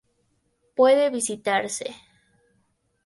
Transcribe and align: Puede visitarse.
Puede 0.75 1.11
visitarse. 1.11 1.95